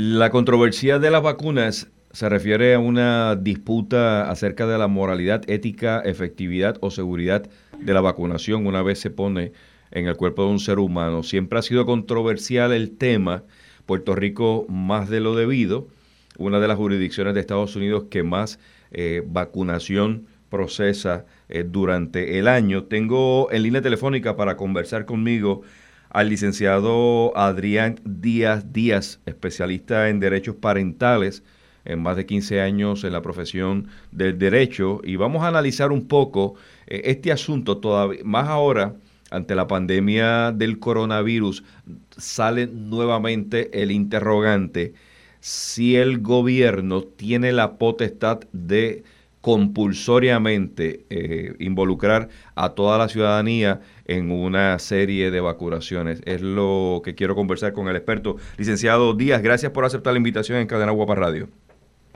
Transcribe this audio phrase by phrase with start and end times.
[0.00, 5.98] La controversia de las vacunas se refiere a una disputa acerca de la moralidad, ética,
[6.02, 9.50] efectividad o seguridad de la vacunación una vez se pone
[9.90, 11.24] en el cuerpo de un ser humano.
[11.24, 13.42] Siempre ha sido controversial el tema.
[13.86, 15.88] Puerto Rico más de lo debido,
[16.36, 18.60] una de las jurisdicciones de Estados Unidos que más
[18.92, 22.84] eh, vacunación procesa eh, durante el año.
[22.84, 25.62] Tengo en línea telefónica para conversar conmigo
[26.10, 31.42] al licenciado Adrián Díaz Díaz, especialista en derechos parentales,
[31.84, 36.06] en más de 15 años en la profesión del derecho, y vamos a analizar un
[36.06, 36.54] poco
[36.86, 38.94] eh, este asunto todavía, más ahora
[39.30, 41.62] ante la pandemia del coronavirus,
[42.16, 44.94] sale nuevamente el interrogante
[45.40, 49.04] si el gobierno tiene la potestad de
[49.40, 56.22] compulsoriamente eh, involucrar a toda la ciudadanía en una serie de vacunaciones.
[56.24, 58.36] Es lo que quiero conversar con el experto.
[58.56, 61.48] Licenciado Díaz, gracias por aceptar la invitación en Cadena Guapa Radio.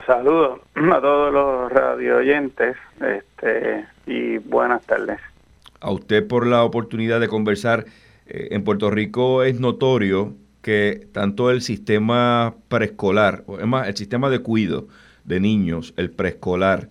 [0.05, 5.19] Saludos a todos los radio oyentes este, y buenas tardes.
[5.79, 7.85] A usted por la oportunidad de conversar.
[8.25, 13.97] Eh, en Puerto Rico es notorio que tanto el sistema preescolar, o es más, el
[13.97, 14.87] sistema de cuido
[15.25, 16.89] de niños, el preescolar,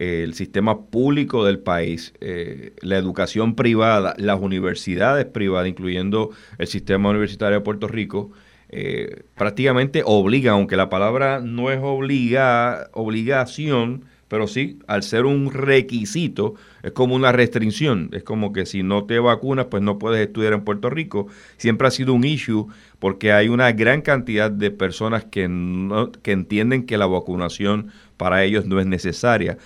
[0.00, 7.10] el sistema público del país, eh, la educación privada, las universidades privadas, incluyendo el sistema
[7.10, 8.30] universitario de Puerto Rico,
[8.70, 15.52] eh, prácticamente obliga, aunque la palabra no es obliga, obligación, pero sí, al ser un
[15.52, 18.10] requisito, es como una restricción.
[18.12, 21.26] Es como que si no te vacunas, pues no puedes estudiar en Puerto Rico.
[21.56, 22.68] Siempre ha sido un issue
[23.00, 28.44] porque hay una gran cantidad de personas que, no, que entienden que la vacunación para
[28.44, 29.58] ellos no es necesaria.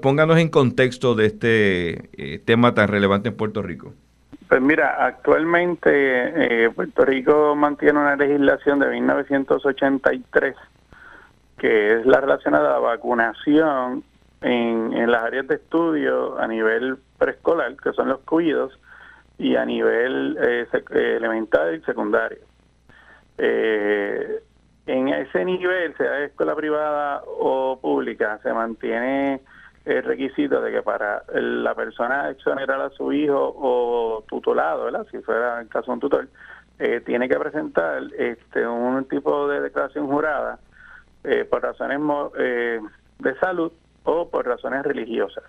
[0.00, 3.92] pónganos en contexto de este eh, tema tan relevante en Puerto Rico.
[4.48, 10.54] Pues mira, actualmente eh, Puerto Rico mantiene una legislación de 1983
[11.64, 14.04] que es la relacionada a la vacunación
[14.42, 18.78] en, las áreas de estudio a nivel preescolar, que son los cuidos,
[19.38, 22.40] y a nivel eh, eh elemental y secundario.
[23.38, 24.42] Eh,
[24.86, 29.40] en ese nivel, sea escuela privada o pública, se mantiene
[29.86, 35.62] el requisito de que para la persona exonerar a su hijo o tutelado, si fuera
[35.62, 36.28] el caso de un tutor,
[36.78, 40.58] eh, tiene que presentar este un tipo de declaración jurada
[41.24, 41.98] eh, por razones
[42.38, 42.80] eh,
[43.18, 43.72] de salud
[44.04, 45.44] o por razones religiosas.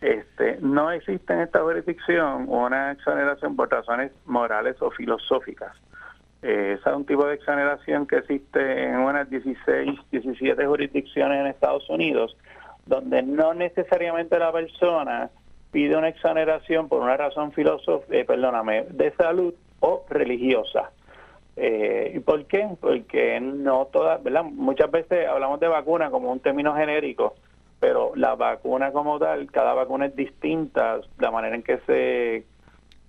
[0.00, 5.74] Este, no existe en esta jurisdicción una exoneración por razones morales o filosóficas.
[6.42, 11.46] Eh, esa es un tipo de exoneración que existe en unas 16, 17 jurisdicciones en
[11.46, 12.36] Estados Unidos,
[12.84, 15.30] donde no necesariamente la persona
[15.72, 20.90] pide una exoneración por una razón filosófica, eh, perdóname, de salud o religiosa.
[21.56, 22.68] Eh, ¿Y por qué?
[22.80, 24.44] Porque no todas, ¿verdad?
[24.44, 27.34] Muchas veces hablamos de vacuna como un término genérico,
[27.78, 32.44] pero la vacuna como tal, cada vacuna es distinta, la manera en que se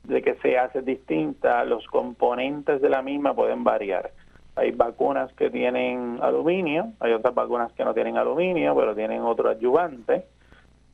[0.04, 4.12] de que se hace distinta, los componentes de la misma pueden variar.
[4.56, 9.50] Hay vacunas que tienen aluminio, hay otras vacunas que no tienen aluminio, pero tienen otro
[9.50, 10.26] ayudante,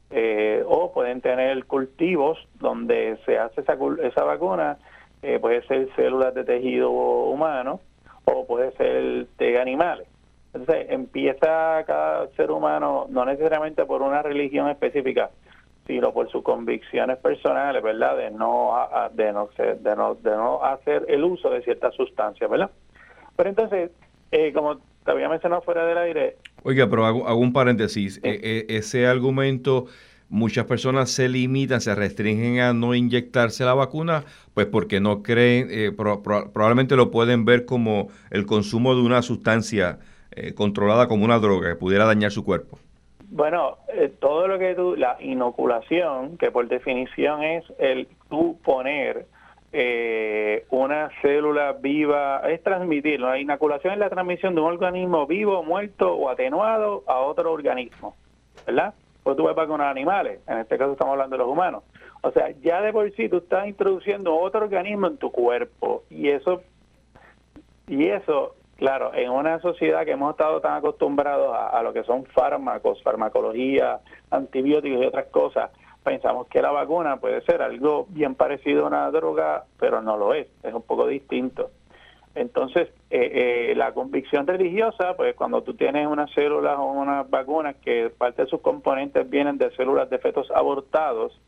[0.09, 4.77] eh, o pueden tener cultivos donde se hace esa, esa vacuna
[5.21, 7.79] eh, puede ser células de tejido humano
[8.25, 10.07] o puede ser de animales.
[10.53, 15.29] Entonces empieza cada ser humano, no necesariamente por una religión específica,
[15.87, 18.17] sino por sus convicciones personales, ¿verdad?
[18.17, 18.73] De no,
[19.13, 22.69] de no, de no, de no hacer el uso de ciertas sustancias, ¿verdad?
[23.35, 23.91] Pero entonces,
[24.31, 26.37] eh, como te había mencionado fuera del aire...
[26.63, 28.19] Oiga, pero hago, un paréntesis.
[28.23, 29.87] E, e, ese argumento
[30.31, 35.67] muchas personas se limitan, se restringen a no inyectarse la vacuna, pues porque no creen,
[35.69, 39.99] eh, probablemente lo pueden ver como el consumo de una sustancia
[40.31, 42.79] eh, controlada como una droga que pudiera dañar su cuerpo.
[43.29, 49.27] Bueno, eh, todo lo que tú, la inoculación, que por definición es el tú poner
[50.69, 56.13] una célula viva, es transmitir, la inoculación es la transmisión de un organismo vivo, muerto
[56.13, 58.17] o atenuado a otro organismo,
[58.67, 58.93] ¿verdad?
[59.23, 61.83] Pues tú vas con animales, en este caso estamos hablando de los humanos.
[62.21, 66.29] O sea, ya de por sí tú estás introduciendo otro organismo en tu cuerpo y
[66.29, 66.61] eso,
[67.87, 72.25] y eso, claro, en una sociedad que hemos estado tan acostumbrados a, lo que son
[72.25, 75.71] fármacos, farmacología, antibióticos y otras cosas,
[76.03, 80.33] pensamos que la vacuna puede ser algo bien parecido a una droga, pero no lo
[80.33, 81.71] es, es un poco distinto.
[82.33, 87.75] Entonces, eh, eh, la convicción religiosa, pues cuando tú tienes unas células o unas vacunas
[87.77, 91.39] que parte de sus componentes vienen de células de fetos abortados,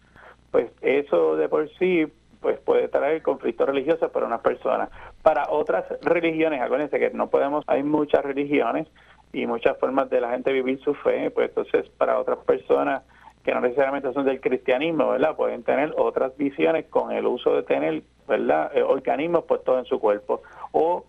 [0.52, 2.06] pues eso de por sí
[2.42, 4.90] pues puede traer conflictos religiosos para unas personas.
[5.22, 8.88] Para otras religiones, acuérdense que no podemos, hay muchas religiones
[9.32, 13.04] y muchas formas de la gente vivir su fe, pues entonces para otras personas
[13.44, 15.36] que no necesariamente son del cristianismo, ¿verdad?
[15.36, 18.72] Pueden tener otras visiones con el uso de tener, ¿verdad?
[18.76, 20.42] Eh, organismos puestos en su cuerpo
[20.72, 21.06] o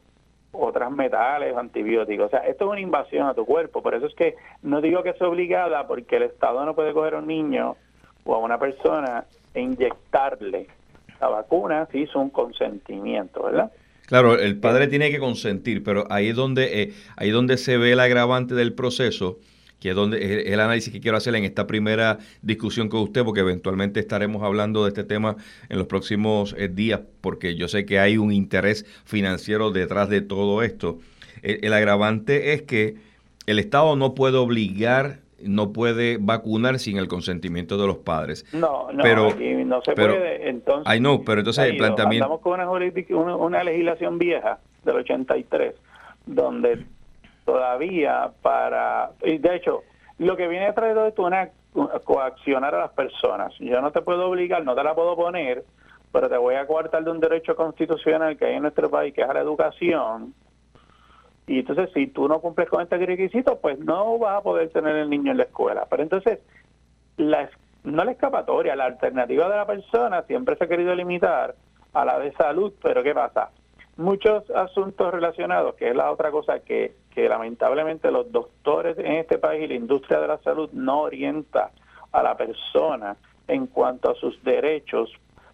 [0.53, 2.27] otras metales, antibióticos.
[2.27, 3.83] O sea, esto es una invasión a tu cuerpo.
[3.83, 7.15] Por eso es que no digo que es obligada porque el Estado no puede coger
[7.15, 7.77] a un niño
[8.25, 10.67] o a una persona e inyectarle
[11.21, 13.71] la vacuna si hizo un consentimiento, ¿verdad?
[14.07, 17.79] Claro, el padre tiene que consentir, pero ahí es donde, eh, ahí es donde se
[17.79, 19.39] ve el agravante del proceso
[19.81, 23.41] que es donde el análisis que quiero hacer en esta primera discusión con usted, porque
[23.41, 25.37] eventualmente estaremos hablando de este tema
[25.69, 30.23] en los próximos eh, días, porque yo sé que hay un interés financiero detrás de
[30.23, 30.99] todo esto.
[31.43, 32.97] El, agravante es que
[33.47, 38.47] el Estado no puede obligar no puede vacunar sin el consentimiento de los padres.
[38.55, 40.49] No, no, pero, no se puede.
[40.49, 42.25] Entonces, ay, no, pero entonces el planteamiento.
[42.25, 45.75] Estamos con una, una, legislación vieja del 83,
[46.25, 46.87] donde
[47.45, 49.11] todavía para...
[49.23, 49.83] Y de hecho,
[50.19, 51.51] lo que viene esto es
[52.05, 53.53] coaccionar a las personas.
[53.59, 55.65] Yo no te puedo obligar, no te la puedo poner,
[56.13, 59.23] pero te voy a coartar de un derecho constitucional que hay en nuestro país, que
[59.23, 60.35] es a la educación.
[61.47, 64.97] Y entonces, si tú no cumples con este requisito, pues no vas a poder tener
[64.97, 65.87] el niño en la escuela.
[65.91, 66.39] Pero entonces,
[67.17, 67.51] la,
[67.83, 71.55] no la escapatoria, la alternativa de la persona siempre se ha querido limitar
[71.93, 73.51] a la de salud, pero ¿qué pasa?
[73.97, 79.39] muchos asuntos relacionados, que es la otra cosa que, que lamentablemente los doctores en este
[79.39, 81.71] país y la industria de la salud no orienta
[82.13, 83.17] a la persona
[83.47, 85.11] en cuanto a sus derechos.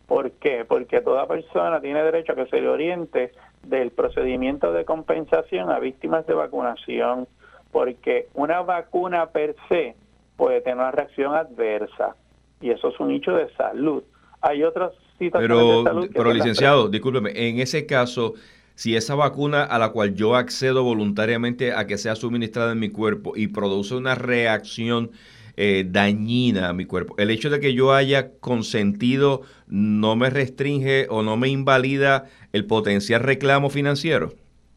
[0.06, 0.64] ¿Por qué?
[0.64, 5.78] Porque toda persona tiene derecho a que se le oriente del procedimiento de compensación a
[5.78, 7.28] víctimas de vacunación,
[7.70, 9.94] porque una vacuna per se
[10.36, 12.16] puede tener una reacción adversa
[12.60, 14.02] y eso es un hecho de salud.
[14.40, 14.94] Hay otros
[15.28, 15.84] pero,
[16.14, 18.34] pero licenciado, discúlpeme, en ese caso,
[18.80, 22.88] si esa vacuna a la cual yo accedo voluntariamente a que sea suministrada en mi
[22.88, 25.10] cuerpo y produce una reacción
[25.58, 31.08] eh, dañina a mi cuerpo, el hecho de que yo haya consentido no me restringe
[31.10, 32.24] o no me invalida
[32.54, 34.32] el potencial reclamo financiero.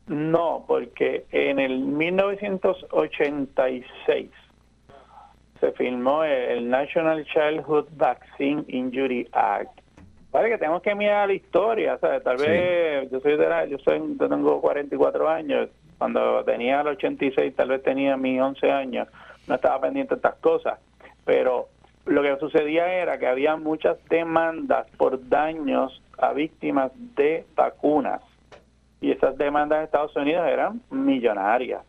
[0.08, 4.32] No, porque en el 1986
[5.62, 9.80] se firmó el National Childhood Vaccine Injury Act
[10.34, 12.24] Vale, que tenemos que mirar la historia, ¿sabes?
[12.24, 15.70] Tal vez yo soy de la, yo soy, yo tengo 44 años,
[16.00, 19.08] cuando tenía el 86 tal vez tenía mis 11 años,
[19.48, 20.80] no estaba pendiente de estas cosas,
[21.24, 21.68] pero
[22.06, 28.22] lo que sucedía era que había muchas demandas por daños a víctimas de vacunas
[29.02, 31.84] y esas demandas en Estados Unidos eran millonarias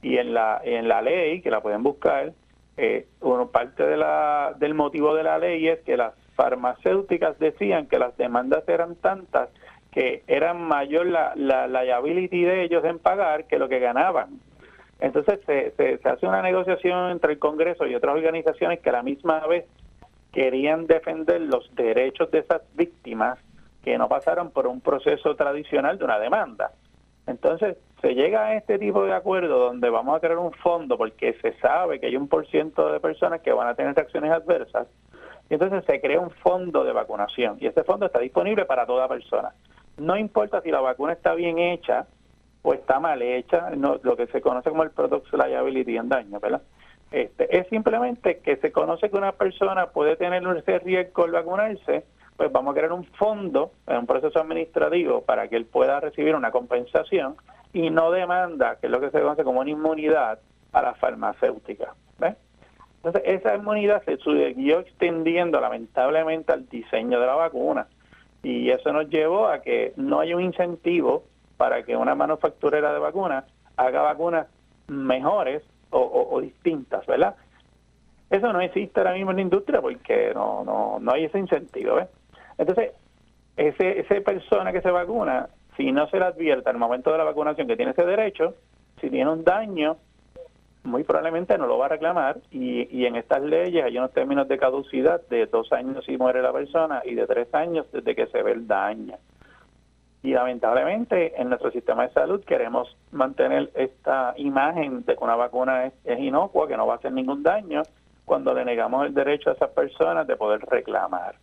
[0.00, 2.32] y en la en la ley que la pueden buscar
[2.76, 7.86] eh, uno parte de la del motivo de la ley es que las farmacéuticas decían
[7.86, 9.50] que las demandas eran tantas
[9.92, 14.40] que era mayor la, la liability de ellos en pagar que lo que ganaban.
[15.00, 19.02] Entonces se, se, hace una negociación entre el Congreso y otras organizaciones que a la
[19.02, 19.66] misma vez
[20.32, 23.38] querían defender los derechos de esas víctimas
[23.82, 26.72] que no pasaron por un proceso tradicional de una demanda.
[27.26, 31.34] Entonces, se llega a este tipo de acuerdo donde vamos a crear un fondo porque
[31.40, 34.88] se sabe que hay un por ciento de personas que van a tener reacciones adversas
[35.50, 39.52] entonces se crea un fondo de vacunación y ese fondo está disponible para toda persona.
[39.98, 42.06] No importa si la vacuna está bien hecha
[42.62, 46.40] o está mal hecha, no, lo que se conoce como el product liability en daño,
[46.40, 46.62] ¿verdad?
[47.10, 52.04] Este, es simplemente que se conoce que una persona puede tener ese riesgo al vacunarse,
[52.36, 56.34] pues vamos a crear un fondo, en un proceso administrativo, para que él pueda recibir
[56.34, 57.36] una compensación
[57.72, 60.40] y no demanda, que es lo que se conoce como una inmunidad,
[60.72, 61.94] a la farmacéutica.
[62.18, 62.34] ¿ves?
[63.04, 67.86] Entonces, esa inmunidad se siguió extendiendo lamentablemente al diseño de la vacuna.
[68.42, 71.24] Y eso nos llevó a que no hay un incentivo
[71.58, 73.44] para que una manufacturera de vacunas
[73.76, 74.46] haga vacunas
[74.88, 77.36] mejores o, distintas, ¿verdad?
[78.30, 81.96] Eso no existe ahora mismo en la industria porque no, no, no hay ese incentivo,
[81.96, 82.08] ¿ves?
[82.56, 82.92] Entonces,
[83.56, 87.24] ese, esa persona que se vacuna, si no se le advierte al momento de la
[87.24, 88.54] vacunación que tiene ese derecho,
[89.00, 89.98] si tiene un daño
[90.84, 94.46] muy probablemente no lo va a reclamar y, y en estas leyes hay unos términos
[94.48, 98.26] de caducidad de dos años si muere la persona y de tres años desde que
[98.26, 99.16] se ve el daño.
[100.24, 105.84] Y lamentablemente en nuestro sistema de salud queremos mantener esta imagen de que una vacuna
[105.84, 107.82] es, inocua, que no va a hacer ningún daño,
[108.24, 111.34] cuando le negamos el derecho a esas personas de poder reclamar.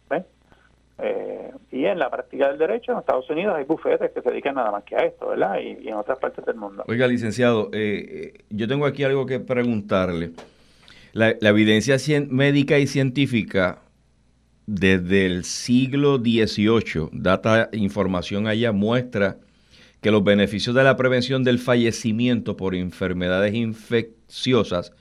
[1.03, 4.53] Eh, y en la práctica del derecho en Estados Unidos hay bufetes que se dedican
[4.53, 5.59] nada más que a esto, ¿verdad?
[5.59, 6.83] Y, en otras partes del mundo.
[6.87, 10.31] Oiga, licenciado, eh, eh, yo tengo aquí algo que preguntarle.
[11.13, 11.97] La, evidencia
[12.29, 13.79] médica y científica
[14.67, 19.37] desde el siglo XVIII, data información allá, muestra
[20.01, 24.93] que los beneficios de la prevención del fallecimiento por enfermedades infecciosas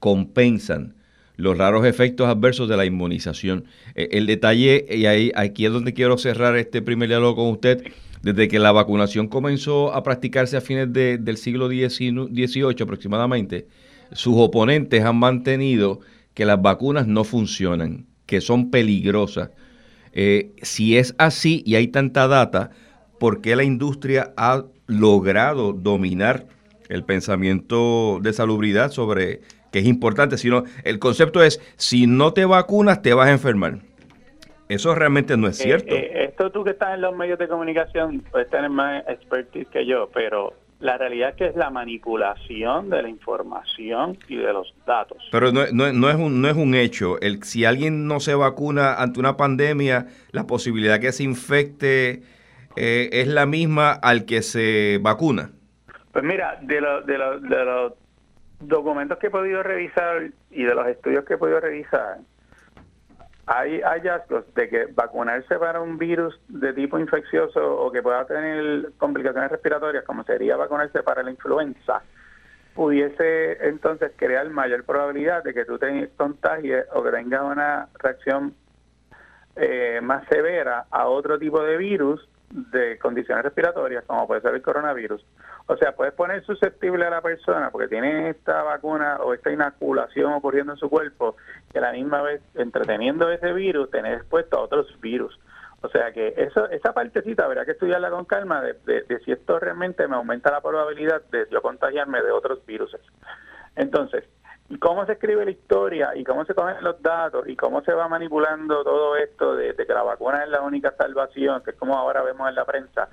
[0.00, 0.94] compensan
[1.36, 3.64] los raros efectos adversos de la inmunización.
[3.94, 7.82] Eh, el detalle, y ahí, aquí es donde quiero cerrar este primer diálogo con usted,
[8.22, 13.68] desde que la vacunación comenzó a practicarse a fines del siglo XVIII aproximadamente,
[14.12, 16.00] sus oponentes han mantenido
[16.32, 19.50] que las vacunas no funcionan, que son peligrosas.
[20.12, 22.70] Eh, si es así y hay tanta data,
[23.18, 26.46] ¿por qué la industria ha logrado dominar
[26.88, 29.40] el pensamiento de salubridad sobre
[29.74, 33.78] que es importante, sino el concepto es, si no te vacunas, te vas a enfermar.
[34.68, 35.96] Eso realmente no es eh, cierto.
[35.96, 39.84] Eh, esto tú que estás en los medios de comunicación puedes tener más expertise que
[39.84, 44.72] yo, pero la realidad es que es la manipulación de la información y de los
[44.86, 45.18] datos.
[45.32, 47.20] Pero no, no, no, es, un, no es un hecho.
[47.20, 52.22] El, si alguien no se vacuna ante una pandemia, la posibilidad que se infecte
[52.76, 55.50] eh, es la misma al que se vacuna.
[56.12, 57.92] Pues mira, de, lo, de, lo, de los
[58.68, 62.18] documentos que he podido revisar y de los estudios que he podido revisar,
[63.46, 68.92] hay hallazgos de que vacunarse para un virus de tipo infeccioso o que pueda tener
[68.96, 72.02] complicaciones respiratorias, como sería vacunarse para la influenza,
[72.74, 78.54] pudiese entonces crear mayor probabilidad de que tú te contagies o que tengas una reacción
[79.56, 84.62] eh, más severa a otro tipo de virus de condiciones respiratorias, como puede ser el
[84.62, 85.24] coronavirus.
[85.66, 90.32] O sea, puedes poner susceptible a la persona porque tiene esta vacuna o esta inoculación
[90.32, 91.36] ocurriendo en su cuerpo
[91.72, 95.38] que a la misma vez, entreteniendo ese virus, tener expuesto a otros virus.
[95.80, 99.58] O sea que eso, esa partecita habrá que estudiarla con calma de, de, si esto
[99.58, 102.96] realmente me aumenta la probabilidad de yo contagiarme de otros virus.
[103.74, 104.24] Entonces,
[104.80, 108.08] cómo se escribe la historia y cómo se cogen los datos y cómo se va
[108.08, 112.22] manipulando todo esto de, que la vacuna es la única salvación, que es como ahora
[112.22, 113.08] vemos en la prensa,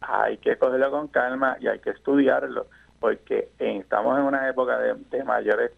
[0.00, 2.66] hay que cogerlo con calma y hay que estudiarlo,
[2.98, 5.72] porque estamos en una época de, mayores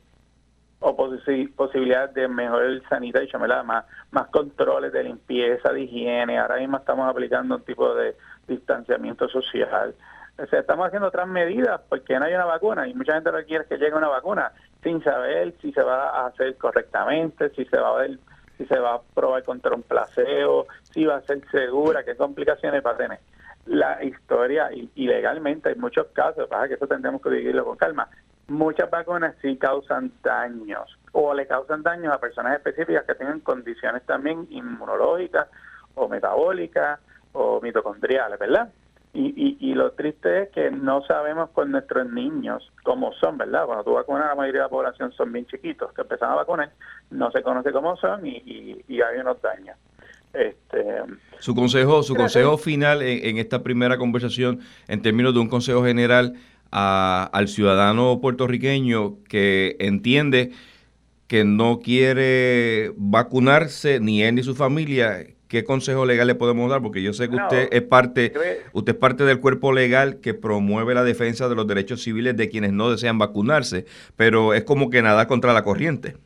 [1.57, 6.39] posibilidades de mejor sanitation, Más, más controles de limpieza, de higiene.
[6.39, 9.95] Ahora mismo estamos aplicando un tipo de distanciamiento social.
[10.39, 13.65] O sea, estamos haciendo otras medidas porque no hay una vacuna y mucha gente requiere
[13.65, 17.91] que llegue una vacuna sin saber si se va a hacer correctamente, si se va
[17.91, 18.19] a ver,
[18.57, 22.85] si se va a probar contra un placebo, si va a ser segura, qué complicaciones
[22.85, 23.19] va a tener.
[23.67, 28.09] La historia, y, hay muchos casos, para que eso tendremos que vivirlo con calma,
[28.49, 34.03] muchas vacunas sí causan daños o le causan daños a personas específicas que tengan condiciones
[34.05, 35.49] también inmunológicas
[35.95, 36.99] o metabólicas
[37.33, 38.71] o mitocondriales, ¿verdad?
[39.15, 43.65] Y, y, lo triste es que no sabemos con nuestros niños cómo son, ¿verdad?
[43.65, 46.71] Cuando tú vacunas, la mayoría de la población son bien chiquitos, que empiezan a vacunar,
[47.11, 49.77] no se conoce cómo son y, y, hay unos daños.
[50.35, 50.85] Este,
[51.39, 56.35] su consejo, su consejo final en, esta primera conversación, en términos de un consejo general
[56.71, 60.53] al ciudadano puertorriqueño que entiende
[61.29, 66.81] que no quiere vacunarse, ni él ni su familia, ¿qué consejo legal le podemos dar?
[66.81, 68.33] Porque yo sé que usted es parte,
[68.73, 72.49] usted es parte del cuerpo legal que promueve la defensa de los derechos civiles de
[72.49, 73.87] quienes no desean vacunarse,
[74.17, 76.17] pero es como que nada contra la corriente.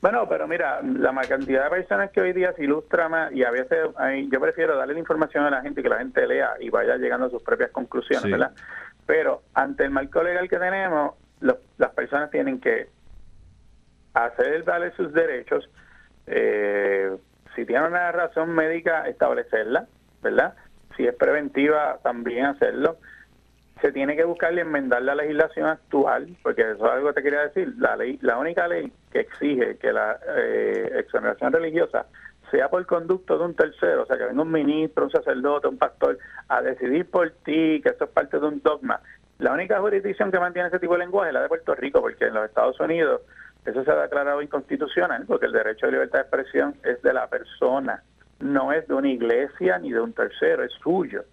[0.00, 3.50] Bueno, pero mira, la cantidad de personas que hoy día se ilustra más y a
[3.50, 3.78] veces
[4.30, 6.96] yo prefiero darle la información a la gente y que la gente lea y vaya
[6.96, 8.52] llegando a sus propias conclusiones, ¿verdad?
[9.04, 12.88] Pero ante el marco legal que tenemos, las personas tienen que
[14.14, 15.68] hacer darle sus derechos,
[16.26, 17.16] eh,
[17.60, 19.86] si tiene una razón médica, establecerla,
[20.22, 20.54] ¿verdad?
[20.96, 22.96] Si es preventiva, también hacerlo.
[23.82, 27.22] Se tiene que buscar y enmendar la legislación actual, porque eso es algo que te
[27.22, 27.74] quería decir.
[27.76, 32.06] La ley, la única ley que exige que la eh, exoneración religiosa
[32.50, 35.76] sea por conducto de un tercero, o sea, que venga un ministro, un sacerdote, un
[35.76, 39.02] pastor, a decidir por ti, que eso es parte de un dogma.
[39.38, 42.24] La única jurisdicción que mantiene ese tipo de lenguaje es la de Puerto Rico, porque
[42.24, 43.20] en los Estados Unidos
[43.64, 47.28] eso se ha declarado inconstitucional porque el derecho de libertad de expresión es de la
[47.28, 48.02] persona,
[48.40, 51.24] no es de una iglesia ni de un tercero, es suyo.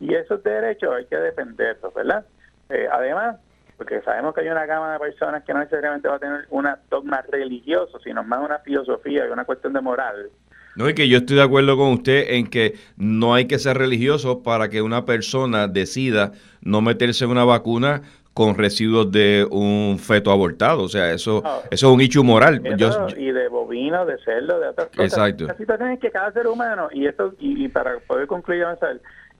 [0.00, 2.24] Y esos derechos hay que defenderlos, ¿verdad?
[2.70, 3.36] Eh, además,
[3.76, 6.66] porque sabemos que hay una gama de personas que no necesariamente va a tener un
[6.90, 10.30] dogma religioso, sino más una filosofía y una cuestión de moral.
[10.76, 13.78] No, y que yo estoy de acuerdo con usted en que no hay que ser
[13.78, 18.02] religioso para que una persona decida no meterse en una vacuna
[18.34, 20.82] con residuos de un feto abortado.
[20.82, 22.60] O sea, eso, eso es un hecho moral.
[23.16, 25.04] y de bovino, de cerdo, de otras cosas.
[25.04, 25.46] Exacto.
[25.46, 28.64] La situación es que cada ser humano, y esto y, para poder concluir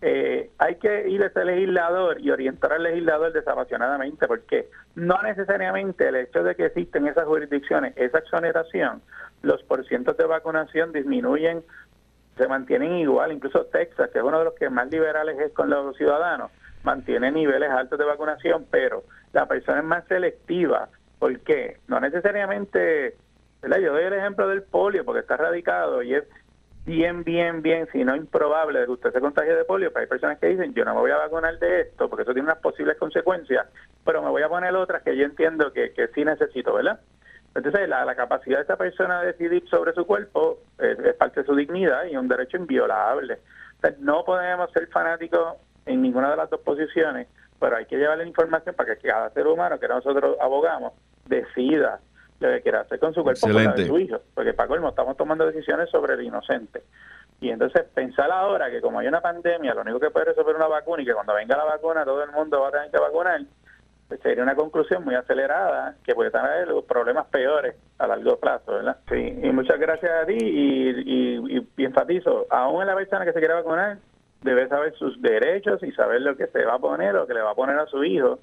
[0.06, 6.08] eh, hay que ir a ese legislador y orientar al legislador desapasionadamente, porque no necesariamente
[6.08, 9.00] el hecho de que existen esas jurisdicciones, esa exoneración,
[9.42, 11.62] los porcientos de vacunación disminuyen,
[12.36, 15.70] se mantienen igual, incluso Texas, que es uno de los que más liberales es con
[15.70, 16.50] los ciudadanos,
[16.82, 20.88] mantiene niveles altos de vacunación, pero la persona es más selectiva.
[21.18, 21.78] ¿Por qué?
[21.88, 23.16] No necesariamente,
[23.62, 26.24] yo doy el ejemplo del polio, porque está radicado y es
[26.84, 30.08] bien, bien, bien, si no improbable de que usted se contagie de polio, pero hay
[30.08, 32.58] personas que dicen, yo no me voy a vacunar de esto, porque eso tiene unas
[32.58, 33.66] posibles consecuencias,
[34.04, 37.00] pero me voy a poner otras que yo entiendo que, que sí necesito, ¿verdad?
[37.54, 41.46] Entonces, la, la capacidad de esa persona de decidir sobre su cuerpo es, parte de
[41.46, 43.38] su dignidad y un derecho inviolable.
[44.00, 45.56] no podemos ser fanáticos
[45.86, 47.28] en ninguna de las dos posiciones,
[47.60, 50.94] pero hay que llevarle información para que cada ser humano que nosotros abogamos
[51.26, 52.00] decida
[52.40, 55.46] lo que quiera hacer con su cuerpo de su hijo, porque para colmo estamos tomando
[55.46, 56.82] decisiones sobre el inocente.
[57.40, 60.66] Y entonces pensar ahora que como hay una pandemia, lo único que puede resolver una
[60.66, 63.40] vacuna y que cuando venga la vacuna todo el mundo va a tener que vacunar,
[64.08, 68.96] pues sería una conclusión muy acelerada que puede tener problemas peores a largo plazo, ¿verdad?
[69.08, 73.38] Sí, y muchas gracias a ti y, y enfatizo, aún en la persona que se
[73.38, 73.98] quiera vacunar,
[74.44, 77.40] debe saber sus derechos y saber lo que se va a poner o que le
[77.40, 78.38] va a poner a su hijo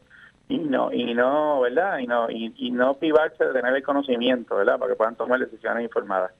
[0.49, 4.79] y no y no verdad y no y, no privarse de tener el conocimiento verdad
[4.79, 6.31] para que puedan tomar decisiones informadas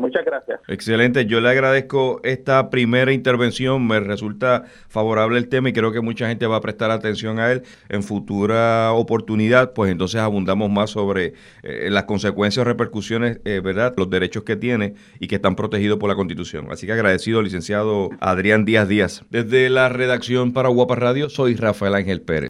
[0.00, 0.60] muchas gracias.
[0.68, 6.00] Excelente, yo le agradezco esta primera intervención, me resulta favorable el tema y creo que
[6.00, 10.90] mucha gente va a prestar atención a él en futura oportunidad, pues entonces abundamos más
[10.90, 13.94] sobre eh, las consecuencias repercusiones, eh, ¿verdad?
[13.96, 16.68] Los derechos que tiene y que están protegidos por la Constitución.
[16.70, 19.24] Así que agradecido, licenciado Adrián Díaz Díaz.
[19.30, 22.48] Desde la redacción para Guapa Radio, soy Rafael Ángel Pérez.